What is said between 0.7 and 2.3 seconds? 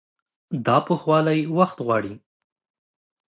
پخوالی وخت غواړي.